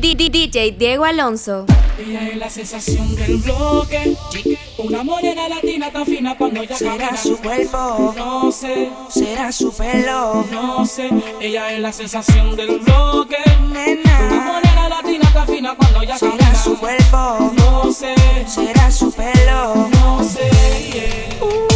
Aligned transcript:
D 0.00 0.14
-D 0.14 0.30
DJ 0.30 0.76
Diego 0.78 1.04
Alonso. 1.04 1.66
Ella 1.98 2.28
es 2.28 2.36
la 2.36 2.48
sensación 2.48 3.16
del 3.16 3.38
bloque. 3.38 4.16
Una 4.78 5.02
morena 5.02 5.48
latina 5.48 5.90
tan 5.90 6.06
fina 6.06 6.36
cuando 6.36 6.62
ella 6.62 6.76
Será 6.76 7.16
su 7.16 7.36
cuerpo. 7.38 8.14
No 8.16 8.52
sé. 8.52 8.90
Será 9.10 9.50
su 9.50 9.72
pelo. 9.72 10.44
No 10.52 10.86
sé. 10.86 11.10
Ella 11.40 11.72
es 11.72 11.80
la 11.80 11.92
sensación 11.92 12.54
del 12.54 12.78
bloque. 12.78 13.38
Nena. 13.72 14.20
Una 14.20 14.40
morena 14.52 14.88
latina 14.88 15.32
tan 15.32 15.46
fina 15.48 15.74
cuando 15.74 16.02
ella 16.02 16.16
Será. 16.16 16.36
Será 16.36 16.54
su 16.54 16.78
cuerpo. 16.78 17.52
No 17.56 17.92
sé. 17.92 18.14
Será 18.46 18.92
su 18.92 19.10
pelo. 19.10 19.88
No 19.88 20.22
sé. 20.22 21.28
Uh. 21.40 21.67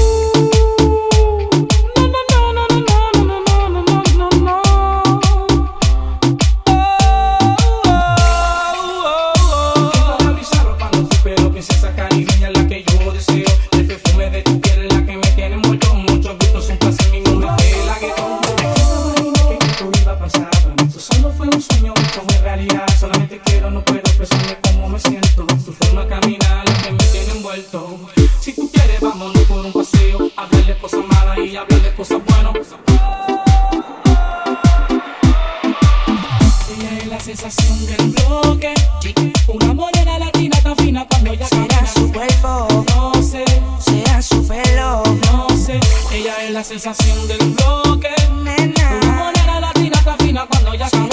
voy 50.73 50.81
a. 50.81 51.12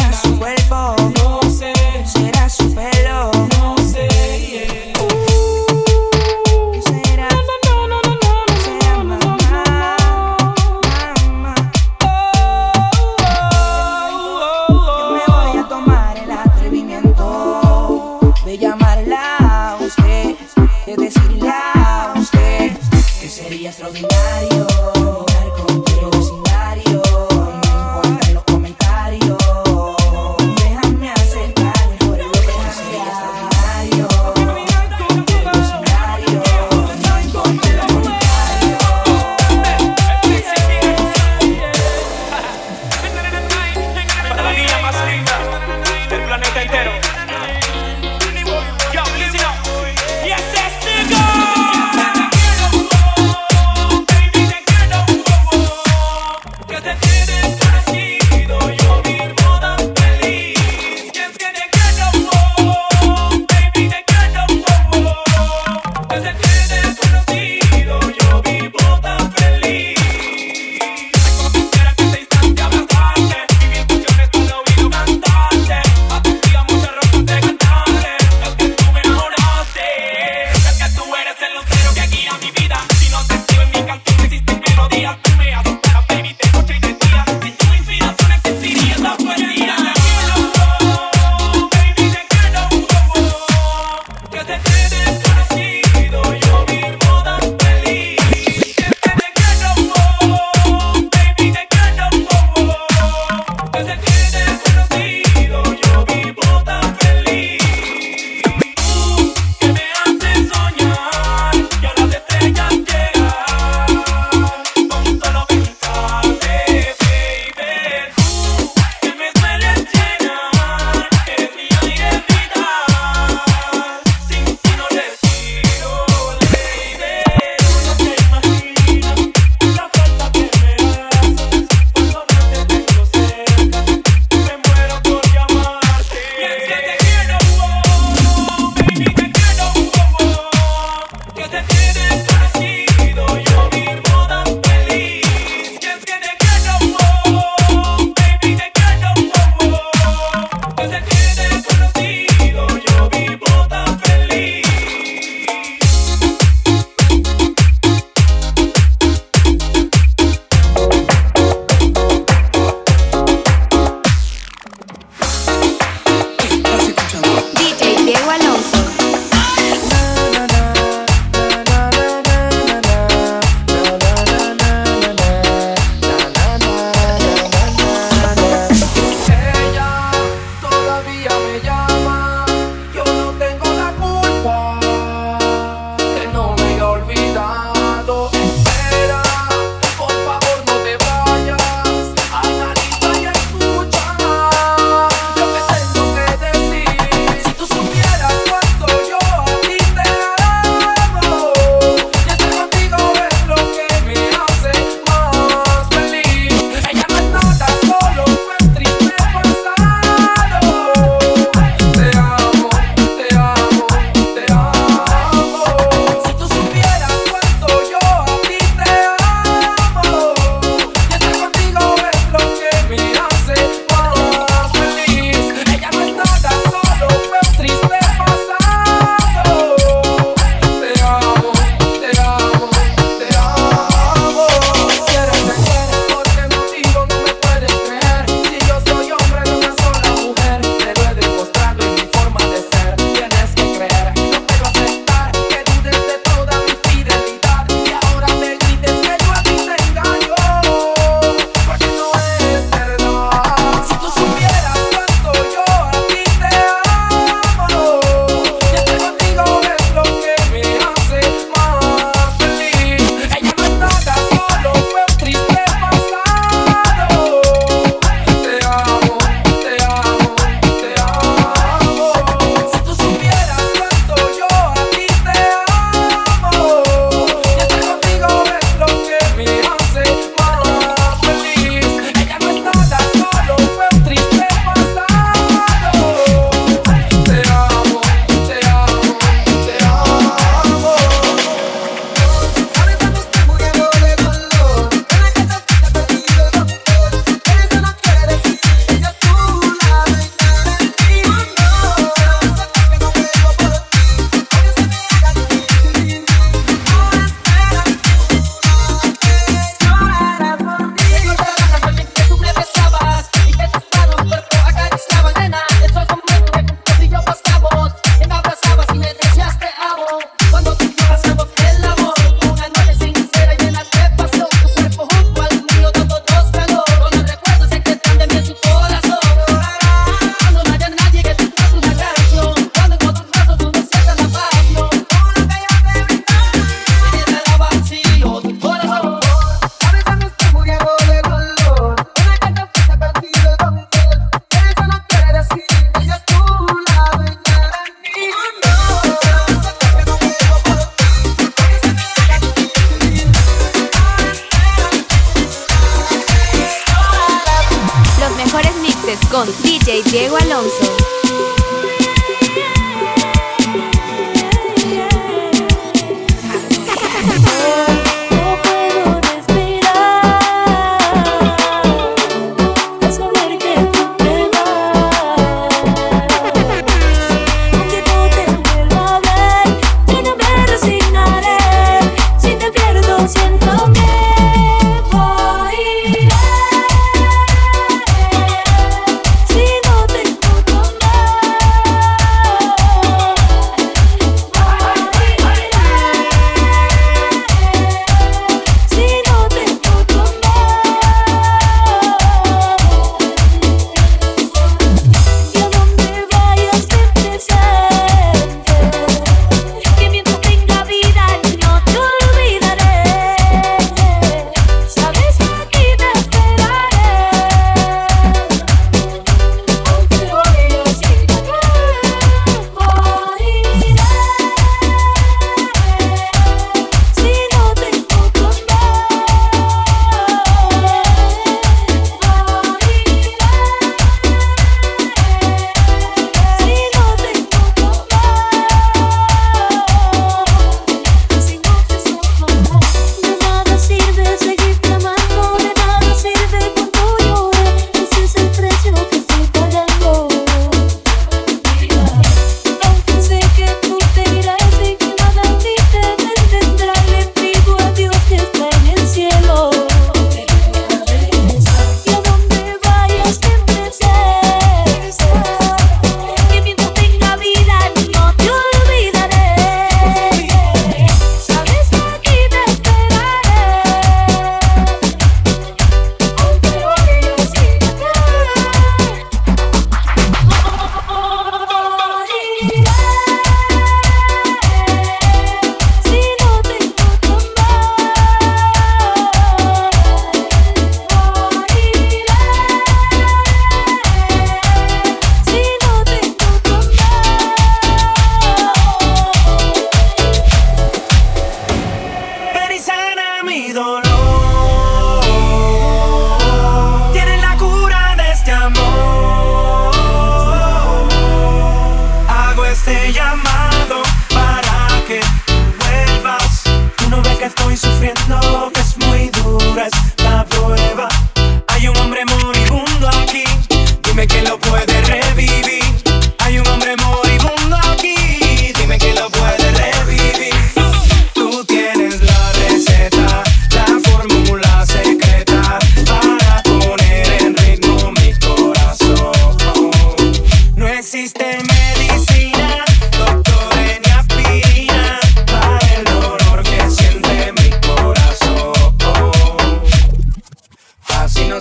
whoa. 146.82 147.19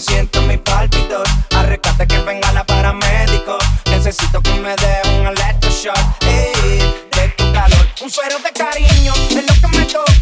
siento 0.00 0.40
mi 0.42 0.56
palpitor. 0.56 1.26
A 1.54 2.06
que 2.06 2.18
venga 2.18 2.52
la 2.52 2.64
paramédico. 2.64 3.58
Necesito 3.90 4.40
que 4.40 4.52
me 4.54 4.74
dé 4.76 5.18
un 5.18 5.26
electroshock. 5.26 6.22
Ey, 6.22 6.80
de 7.12 7.28
tu 7.36 7.52
calor, 7.52 7.86
un 8.02 8.10
suero 8.10 8.38
de 8.38 8.52
cariño 8.52 9.12
es 9.30 9.46
lo 9.46 9.68
que 9.68 9.78
me 9.78 9.84
toca. 9.84 10.17